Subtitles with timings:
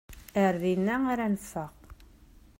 [0.43, 1.71] Ar dinna ara neffeɣ.